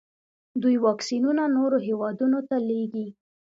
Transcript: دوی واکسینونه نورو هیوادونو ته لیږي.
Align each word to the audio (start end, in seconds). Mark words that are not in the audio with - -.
دوی 0.61 0.75
واکسینونه 0.85 1.43
نورو 1.57 1.77
هیوادونو 1.87 2.39
ته 2.49 2.55
لیږي. 2.67 3.07